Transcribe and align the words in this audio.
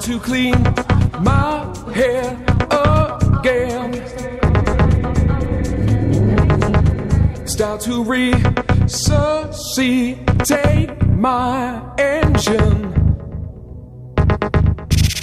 to 0.00 0.18
clean 0.18 0.62
my 1.20 1.66
hair 1.94 2.36
again. 2.70 3.92
Start 7.46 7.80
to 7.82 8.02
resuscitate 8.04 8.66
my 11.08 11.82
engine. 11.98 12.94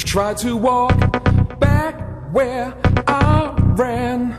Try 0.06 0.36
to 0.36 0.56
walk 0.56 1.60
back 1.60 2.00
where 2.32 2.76
I 3.08 3.56
ran. 3.78 4.38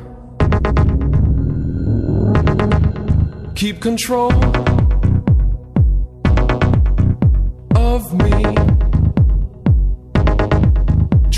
Keep 3.56 3.80
control. 3.80 4.67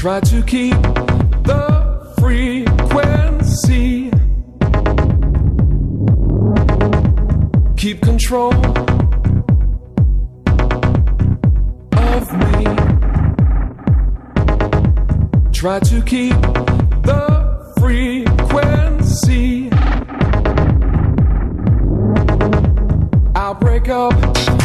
try 0.00 0.18
to 0.18 0.42
keep 0.44 0.72
the 1.44 2.14
frequency. 2.18 4.10
Keep 7.76 8.00
control 8.00 8.54
of 11.98 12.32
me. 12.32 12.64
Try 15.52 15.80
to 15.80 16.02
keep 16.06 16.40
the 17.04 17.22
frequency. 17.78 19.68
I'll 23.34 23.52
break 23.52 23.90
up. 23.90 24.59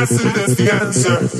answer, 0.00 0.28
that's 0.30 0.54
the 0.54 0.72
answer. 0.72 1.30